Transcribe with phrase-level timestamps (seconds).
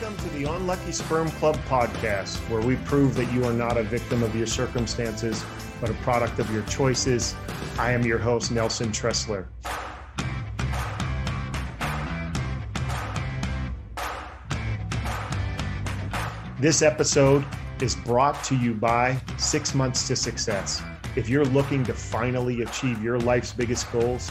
[0.00, 3.82] Welcome to the Unlucky Sperm Club podcast, where we prove that you are not a
[3.82, 5.44] victim of your circumstances,
[5.80, 7.34] but a product of your choices.
[7.80, 9.46] I am your host, Nelson Tressler.
[16.60, 17.44] This episode
[17.82, 20.80] is brought to you by Six Months to Success.
[21.16, 24.30] If you're looking to finally achieve your life's biggest goals,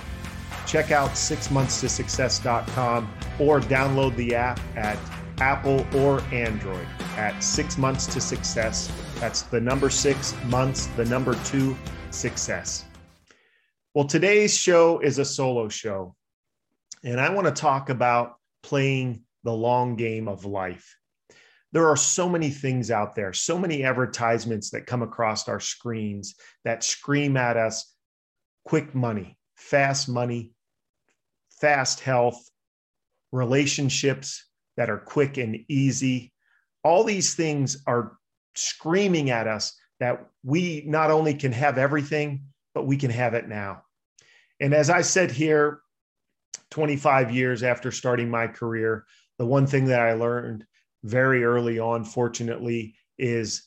[0.65, 4.97] check out sixmonthstosuccess.com or download the app at
[5.39, 8.91] Apple or Android at Six Months to Success.
[9.19, 11.77] That's the number six months, the number two,
[12.09, 12.85] success.
[13.93, 16.15] Well, today's show is a solo show,
[17.03, 20.95] and I want to talk about playing the long game of life.
[21.71, 26.35] There are so many things out there, so many advertisements that come across our screens
[26.63, 27.93] that scream at us
[28.65, 30.51] quick money, fast money,
[31.59, 32.49] fast health,
[33.31, 34.46] relationships
[34.77, 36.31] that are quick and easy.
[36.83, 38.17] All these things are
[38.55, 43.47] screaming at us that we not only can have everything, but we can have it
[43.47, 43.81] now.
[44.59, 45.81] And as I said here,
[46.71, 49.05] 25 years after starting my career,
[49.37, 50.65] the one thing that I learned
[51.03, 53.63] very early on, fortunately, is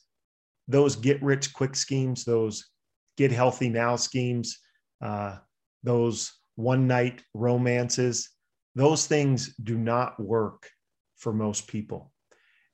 [0.69, 2.69] those get rich quick schemes, those
[3.17, 4.58] get healthy now schemes,
[5.02, 5.39] uh,
[5.83, 8.30] those one night romances,
[8.74, 10.70] those things do not work
[11.21, 12.13] for most people.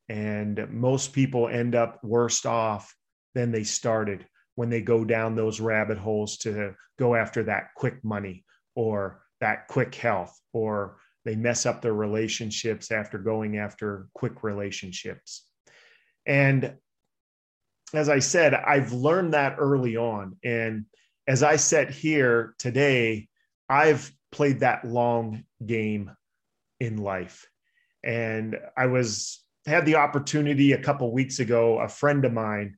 [0.08, 2.94] And most people end up worse off
[3.34, 8.02] than they started when they go down those rabbit holes to go after that quick
[8.02, 14.42] money or that quick health, or they mess up their relationships after going after quick
[14.42, 15.46] relationships.
[16.24, 16.76] And
[17.92, 20.36] as I said, I've learned that early on.
[20.42, 20.86] And
[21.26, 23.28] as I sit here today,
[23.68, 26.10] I've played that long game
[26.80, 27.46] in life.
[28.06, 31.80] And I was had the opportunity a couple weeks ago.
[31.80, 32.76] A friend of mine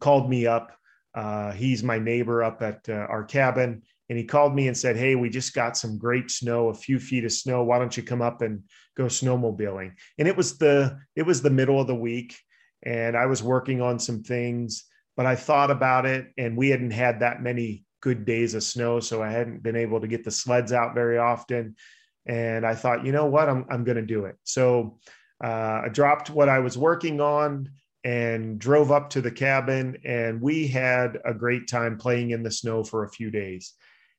[0.00, 0.72] called me up.
[1.14, 4.96] Uh, he's my neighbor up at uh, our cabin, and he called me and said,
[4.96, 7.62] "Hey, we just got some great snow, a few feet of snow.
[7.62, 8.64] Why don't you come up and
[8.96, 12.36] go snowmobiling?" And it was the it was the middle of the week,
[12.82, 14.84] and I was working on some things,
[15.16, 19.00] but I thought about it, and we hadn't had that many good days of snow,
[19.00, 21.76] so I hadn't been able to get the sleds out very often.
[22.26, 24.36] And I thought, you know what, I'm, I'm going to do it.
[24.44, 24.98] So
[25.42, 27.70] uh, I dropped what I was working on
[28.04, 29.98] and drove up to the cabin.
[30.04, 33.74] And we had a great time playing in the snow for a few days.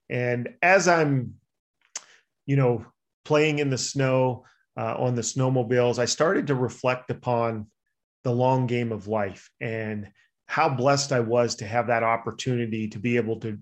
[0.09, 1.35] And as I'm,
[2.45, 2.85] you know,
[3.25, 4.45] playing in the snow
[4.77, 7.67] uh, on the snowmobiles, I started to reflect upon
[8.23, 10.09] the long game of life and
[10.47, 13.59] how blessed I was to have that opportunity to be able to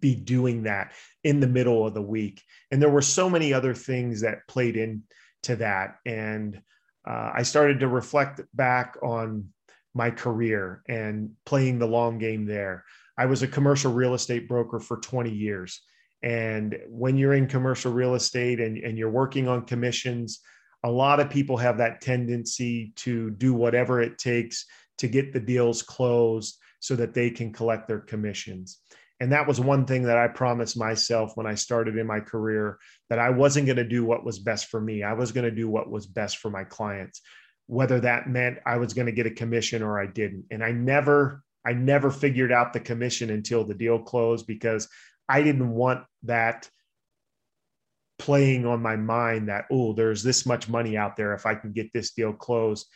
[0.00, 0.92] be doing that
[1.24, 2.42] in the middle of the week.
[2.70, 5.96] And there were so many other things that played into that.
[6.04, 6.60] And
[7.08, 9.48] uh, I started to reflect back on
[9.94, 12.84] my career and playing the long game there.
[13.16, 15.80] I was a commercial real estate broker for 20 years.
[16.22, 20.40] And when you're in commercial real estate and, and you're working on commissions,
[20.84, 24.66] a lot of people have that tendency to do whatever it takes
[24.98, 28.80] to get the deals closed so that they can collect their commissions.
[29.20, 32.78] And that was one thing that I promised myself when I started in my career
[33.10, 35.02] that I wasn't going to do what was best for me.
[35.02, 37.20] I was going to do what was best for my clients,
[37.66, 40.46] whether that meant I was going to get a commission or I didn't.
[40.52, 44.88] And I never, I never figured out the commission until the deal closed because
[45.28, 46.70] I didn't want that
[48.20, 51.72] playing on my mind that, oh, there's this much money out there if I can
[51.72, 52.86] get this deal closed.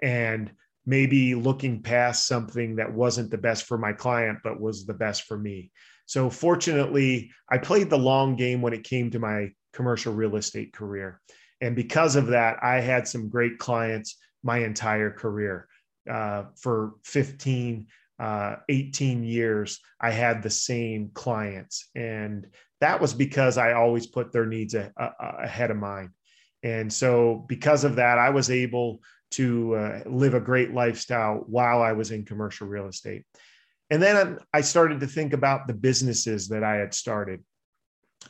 [0.00, 0.52] And
[0.84, 5.24] maybe looking past something that wasn't the best for my client, but was the best
[5.24, 5.70] for me.
[6.06, 10.72] So, fortunately, I played the long game when it came to my commercial real estate
[10.72, 11.20] career.
[11.60, 15.68] And because of that, I had some great clients my entire career.
[16.10, 17.86] Uh, for 15,
[18.18, 21.88] uh, 18 years, I had the same clients.
[21.94, 22.48] And
[22.80, 25.10] that was because I always put their needs a, a,
[25.44, 26.10] ahead of mine.
[26.64, 29.00] And so, because of that, I was able
[29.32, 33.24] to uh, live a great lifestyle while I was in commercial real estate.
[33.90, 37.40] And then I started to think about the businesses that I had started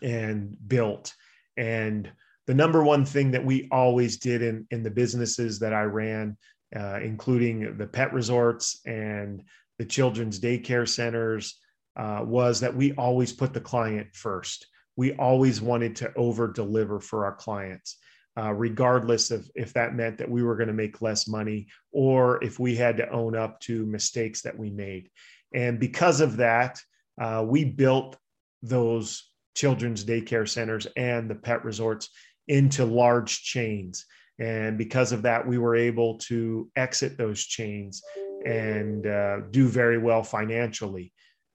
[0.01, 1.15] and built.
[1.57, 2.11] And
[2.47, 6.37] the number one thing that we always did in, in the businesses that I ran,
[6.75, 9.45] uh, including the pet resorts and
[9.79, 11.61] the children's daycare centers,
[11.97, 14.67] uh, was that we always put the client first.
[14.97, 17.99] We always wanted to over deliver for our clients
[18.39, 22.43] uh, regardless of if that meant that we were going to make less money or
[22.43, 25.11] if we had to own up to mistakes that we made.
[25.55, 26.81] And because of that,
[27.21, 28.17] uh, we built
[28.63, 32.09] those children's daycare centers and the pet resorts
[32.49, 34.07] into large chains.
[34.39, 38.03] And because of that, we were able to exit those chains
[38.47, 41.13] and uh, do very well financially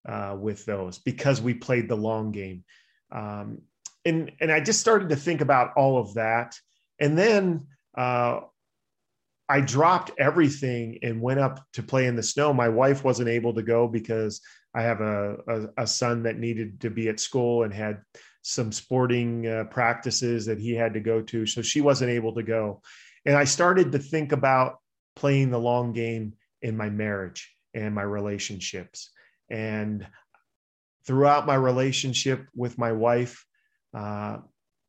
[0.08, 2.64] uh, with those because we played the long game.
[3.12, 3.60] Um,
[4.07, 6.56] and, and I just started to think about all of that.
[7.00, 7.68] And then
[7.98, 8.39] uh,
[9.50, 12.54] I dropped everything and went up to play in the snow.
[12.54, 14.42] My wife wasn't able to go because
[14.74, 18.01] I have a, a, a son that needed to be at school and had
[18.42, 21.45] some sporting uh, practices that he had to go to.
[21.45, 22.81] So she wasn't able to go.
[23.25, 24.77] And I started to think about
[25.15, 29.09] playing the long game in my marriage and my relationships.
[29.50, 30.07] And
[31.06, 33.45] throughout my relationship with my wife,
[33.98, 34.38] uh,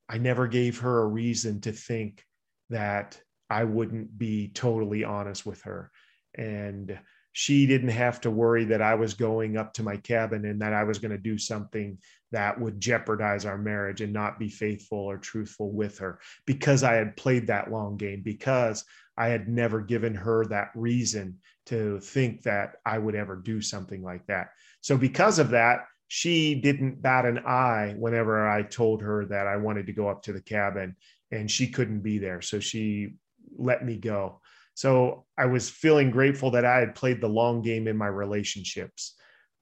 [0.08, 2.24] I never gave her a reason to think
[2.68, 3.18] that
[3.48, 5.90] I wouldn't be totally honest with her.
[6.36, 6.98] And
[7.32, 10.74] she didn't have to worry that I was going up to my cabin and that
[10.74, 11.98] I was going to do something
[12.32, 16.94] that would jeopardize our marriage and not be faithful or truthful with her because I
[16.94, 18.84] had played that long game, because
[19.16, 24.02] I had never given her that reason to think that I would ever do something
[24.02, 24.50] like that.
[24.82, 29.56] So, because of that, she didn't bat an eye whenever I told her that I
[29.56, 30.96] wanted to go up to the cabin
[31.30, 32.40] and she couldn't be there.
[32.40, 33.14] So, she
[33.56, 34.40] let me go.
[34.74, 39.16] So I was feeling grateful that I had played the long game in my relationships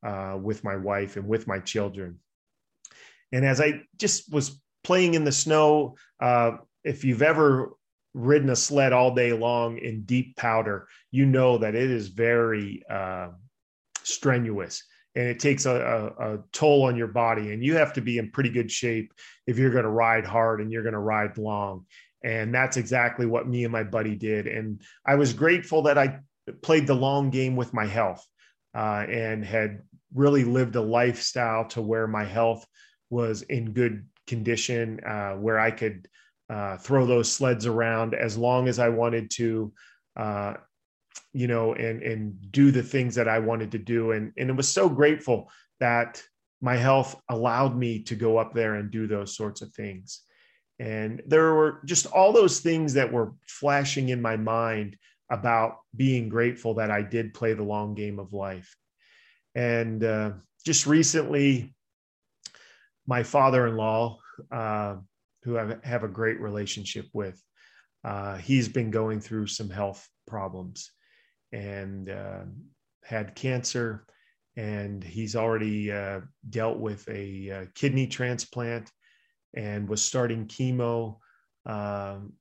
[0.06, 2.19] uh, with my wife and with my children.
[3.32, 7.70] And as I just was playing in the snow, uh, if you've ever
[8.12, 12.82] ridden a sled all day long in deep powder, you know that it is very
[12.88, 13.28] uh,
[14.02, 14.82] strenuous
[15.16, 15.74] and it takes a,
[16.18, 17.52] a, a, toll on your body.
[17.52, 19.12] And you have to be in pretty good shape
[19.46, 21.86] if you're going to ride hard and you're going to ride long.
[22.22, 24.46] And that's exactly what me and my buddy did.
[24.46, 26.18] And I was grateful that I
[26.60, 28.24] played the long game with my health
[28.74, 29.80] uh, and had
[30.14, 32.66] really lived a lifestyle to where my health
[33.08, 36.08] was in good condition, uh, where I could
[36.50, 39.72] uh, throw those sleds around as long as I wanted to,
[40.16, 40.54] uh,
[41.32, 44.12] you know, and and do the things that I wanted to do.
[44.12, 46.22] And and it was so grateful that
[46.60, 50.22] my health allowed me to go up there and do those sorts of things.
[50.78, 54.96] And there were just all those things that were flashing in my mind
[55.30, 58.76] about being grateful that I did play the long game of life.
[59.54, 60.32] And uh,
[60.64, 61.74] just recently,
[63.06, 64.18] my father in law,
[64.50, 64.96] uh,
[65.42, 67.42] who I have a great relationship with,
[68.04, 70.90] uh, he's been going through some health problems
[71.56, 72.42] and uh,
[73.02, 74.04] had cancer.
[74.56, 78.90] And he's already uh, dealt with a uh, kidney transplant
[79.54, 81.18] and was starting chemo
[81.64, 82.34] um,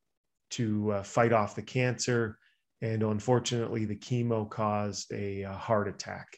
[0.51, 2.38] to uh, fight off the cancer.
[2.81, 6.38] And unfortunately, the chemo caused a, a heart attack.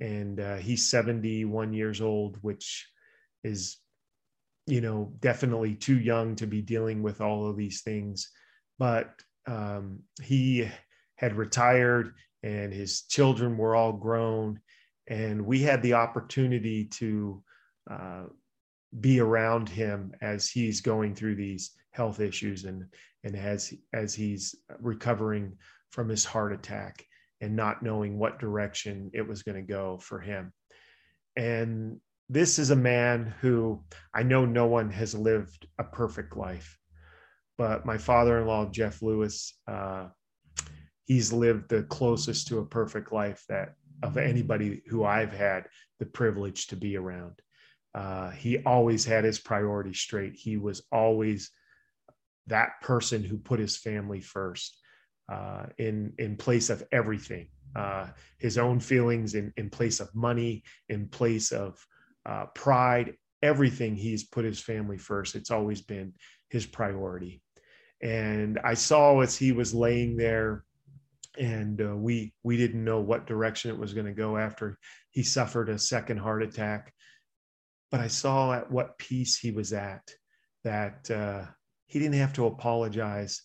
[0.00, 2.86] And uh, he's 71 years old, which
[3.44, 3.78] is,
[4.66, 8.30] you know, definitely too young to be dealing with all of these things.
[8.78, 9.10] But
[9.46, 10.68] um, he
[11.18, 14.60] had retired and his children were all grown.
[15.08, 17.42] And we had the opportunity to
[17.90, 18.24] uh,
[19.00, 22.84] be around him as he's going through these health issues and
[23.24, 25.56] and as as he's recovering
[25.90, 27.04] from his heart attack
[27.40, 30.52] and not knowing what direction it was going to go for him
[31.36, 32.00] and
[32.30, 33.82] this is a man who
[34.14, 36.78] I know no one has lived a perfect life
[37.56, 40.06] but my father-in-law Jeff Lewis uh,
[41.08, 43.74] he's lived the closest to a perfect life that
[44.04, 45.66] of anybody who I've had
[45.98, 47.42] the privilege to be around
[47.94, 50.34] uh, he always had his priorities straight.
[50.34, 51.50] He was always
[52.46, 54.78] that person who put his family first
[55.30, 57.48] uh, in in place of everything.
[57.74, 61.84] Uh, his own feelings in in place of money, in place of
[62.24, 63.96] uh, pride, everything.
[63.96, 65.34] He's put his family first.
[65.34, 66.12] It's always been
[66.50, 67.42] his priority.
[68.00, 70.64] And I saw as he was laying there,
[71.38, 74.76] and uh, we we didn't know what direction it was going to go after
[75.10, 76.92] he suffered a second heart attack
[77.90, 80.10] but I saw at what peace he was at,
[80.64, 81.46] that uh,
[81.86, 83.42] he didn't have to apologize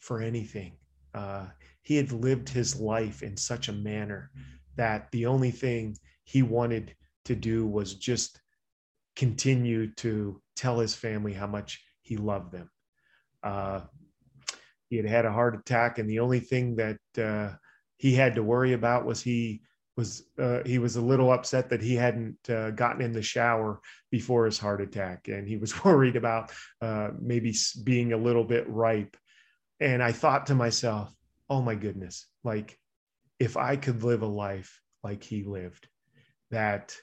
[0.00, 0.76] for anything.
[1.14, 1.46] Uh,
[1.82, 4.30] he had lived his life in such a manner
[4.76, 6.94] that the only thing he wanted
[7.26, 8.40] to do was just
[9.14, 12.68] continue to tell his family how much he loved them.
[14.94, 17.56] He had had a heart attack, and the only thing that uh,
[17.96, 19.62] he had to worry about was he
[19.96, 23.80] was uh, he was a little upset that he hadn't uh, gotten in the shower
[24.12, 28.68] before his heart attack, and he was worried about uh, maybe being a little bit
[28.68, 29.16] ripe.
[29.80, 31.12] And I thought to myself,
[31.50, 32.28] "Oh my goodness!
[32.44, 32.78] Like,
[33.40, 35.88] if I could live a life like he lived,
[36.52, 36.96] that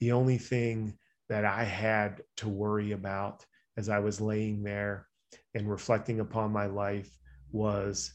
[0.00, 0.98] the only thing
[1.28, 5.06] that I had to worry about as I was laying there
[5.54, 7.16] and reflecting upon my life
[7.52, 8.12] was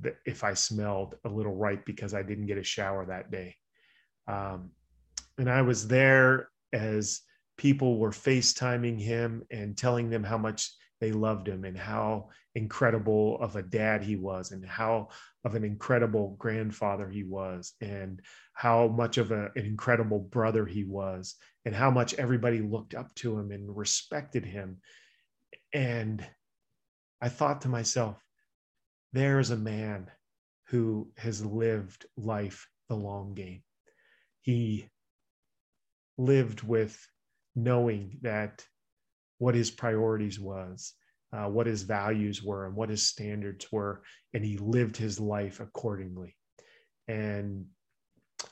[0.00, 3.56] that if I smelled a little ripe because I didn't get a shower that day.
[4.26, 4.70] Um,
[5.38, 7.20] and I was there as
[7.56, 13.38] people were FaceTiming him and telling them how much they loved him and how incredible
[13.40, 15.08] of a dad he was and how
[15.44, 18.20] of an incredible grandfather he was and
[18.54, 23.12] how much of a, an incredible brother he was and how much everybody looked up
[23.16, 24.76] to him and respected him
[25.72, 26.24] and
[27.20, 28.16] i thought to myself
[29.12, 30.10] there is a man
[30.68, 33.62] who has lived life the long game.
[34.40, 34.88] He
[36.18, 36.98] lived with
[37.54, 38.64] knowing that
[39.38, 40.94] what his priorities was
[41.34, 44.02] uh, what his values were and what his standards were
[44.34, 46.36] and he lived his life accordingly.
[47.08, 47.66] And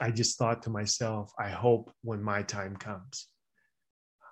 [0.01, 3.27] i just thought to myself i hope when my time comes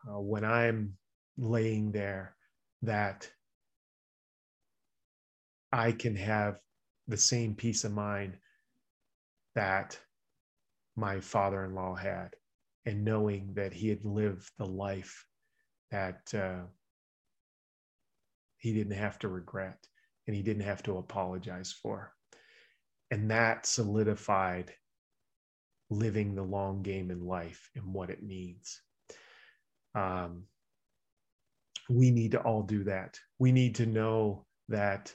[0.08, 0.94] uh, when i'm
[1.36, 2.36] laying there
[2.82, 3.28] that
[5.72, 6.58] i can have
[7.06, 8.36] the same peace of mind
[9.54, 9.98] that
[10.96, 12.34] my father-in-law had
[12.86, 15.26] and knowing that he had lived the life
[15.90, 16.64] that uh,
[18.58, 19.78] he didn't have to regret
[20.26, 22.12] and he didn't have to apologize for.
[23.10, 24.72] And that solidified
[25.90, 28.82] living the long game in life and what it means.
[29.94, 30.44] Um,
[31.88, 33.18] we need to all do that.
[33.38, 35.14] We need to know that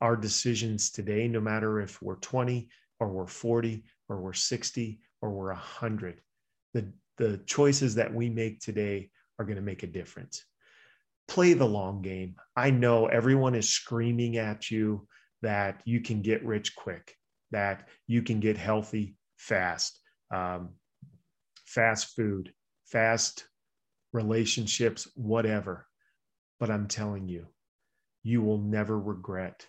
[0.00, 2.68] our decisions today, no matter if we're 20
[3.00, 6.20] or we're 40 or we're 60 or we're 100,
[6.74, 10.44] the, the choices that we make today are going to make a difference
[11.28, 12.34] play the long game.
[12.56, 15.06] I know everyone is screaming at you
[15.42, 17.14] that you can get rich quick,
[17.52, 20.00] that you can get healthy fast,
[20.34, 20.70] um,
[21.66, 22.52] fast food,
[22.86, 23.46] fast
[24.12, 25.86] relationships, whatever.
[26.58, 27.46] But I'm telling you,
[28.24, 29.66] you will never regret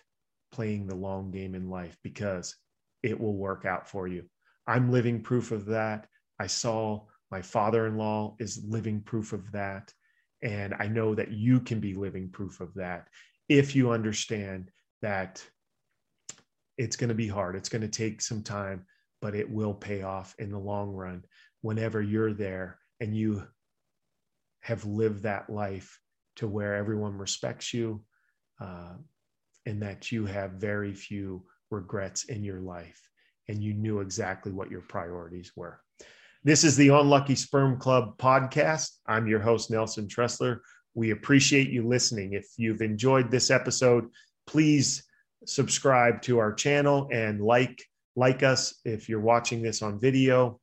[0.52, 2.56] playing the long game in life because
[3.02, 4.24] it will work out for you.
[4.66, 6.06] I'm living proof of that.
[6.38, 9.92] I saw my father in law is living proof of that.
[10.42, 13.08] And I know that you can be living proof of that
[13.48, 14.70] if you understand
[15.02, 15.44] that
[16.78, 17.56] it's going to be hard.
[17.56, 18.86] It's going to take some time,
[19.20, 21.24] but it will pay off in the long run
[21.60, 23.46] whenever you're there and you
[24.60, 25.98] have lived that life
[26.36, 28.02] to where everyone respects you
[28.60, 28.94] uh,
[29.70, 33.08] and that you have very few regrets in your life
[33.48, 35.80] and you knew exactly what your priorities were.
[36.42, 38.90] This is the Unlucky Sperm Club podcast.
[39.06, 40.58] I'm your host, Nelson Tressler.
[40.94, 42.32] We appreciate you listening.
[42.32, 44.08] If you've enjoyed this episode,
[44.44, 45.04] please
[45.46, 47.80] subscribe to our channel and like
[48.16, 50.60] like us if you're watching this on video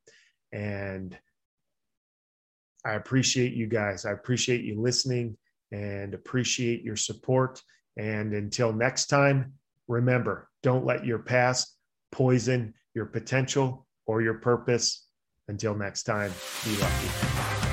[0.52, 1.18] and
[2.84, 4.06] I appreciate you guys.
[4.06, 5.38] I appreciate you listening
[5.72, 7.62] and appreciate your support.
[7.98, 9.54] And until next time,
[9.88, 11.76] remember, don't let your past
[12.12, 15.06] poison your potential or your purpose.
[15.48, 16.34] Until next time,
[16.66, 17.67] be lucky.